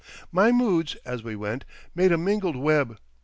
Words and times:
My 0.31 0.51
moods, 0.51 0.95
as 1.05 1.21
we 1.21 1.35
went, 1.35 1.63
made 1.93 2.11
a 2.11 2.17
mingled 2.17 2.55
web. 2.55 2.97